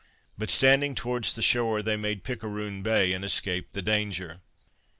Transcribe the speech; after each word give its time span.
But 0.35 0.49
standing 0.49 0.95
towards 0.95 1.31
the 1.33 1.43
shore, 1.43 1.83
they 1.83 1.95
made 1.95 2.23
Pickeroon 2.23 2.81
Bay, 2.81 3.13
and 3.13 3.23
escaped 3.23 3.73
the 3.73 3.83
danger. 3.83 4.41